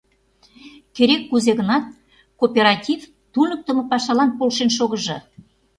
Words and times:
Керек-кузе 0.95 1.51
гынат 1.59 1.85
кооператив 2.39 2.99
туныктымо 3.33 3.83
пашалан 3.91 4.29
полшен 4.39 4.69
шогыжо. 4.77 5.17